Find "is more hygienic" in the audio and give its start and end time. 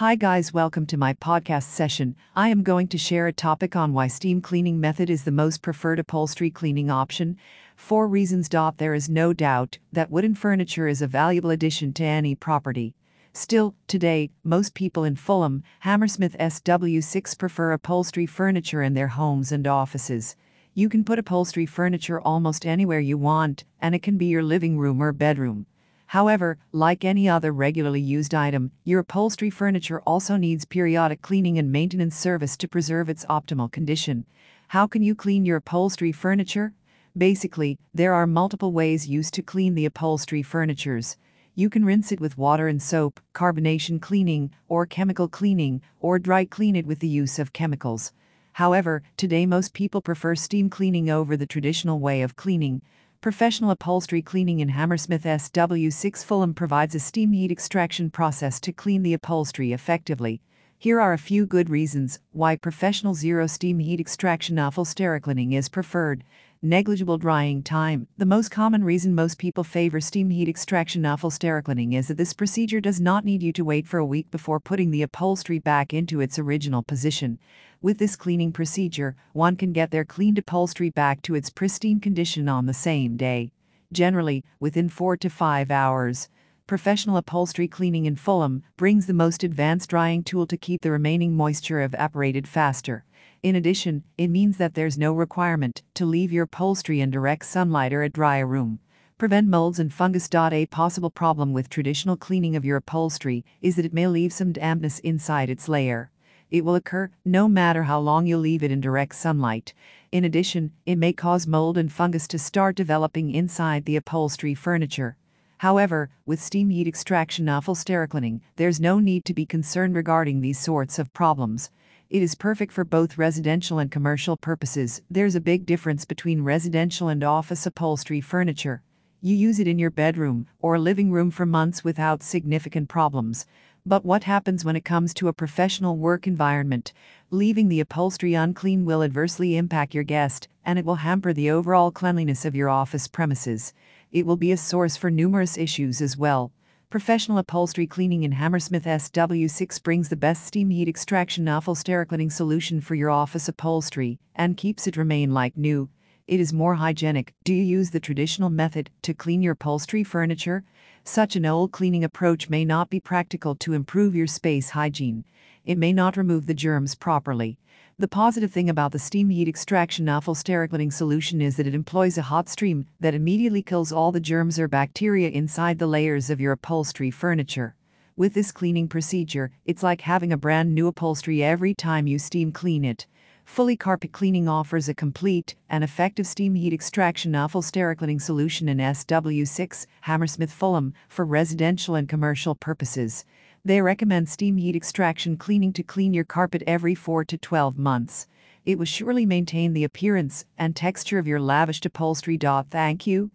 156.40-157.34